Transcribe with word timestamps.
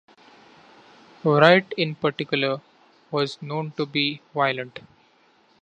Wright, 1.23 1.71
in 1.77 1.93
particular, 1.93 2.59
was 3.11 3.39
known 3.39 3.69
to 3.73 3.85
be 3.85 4.19
violent. 4.33 4.79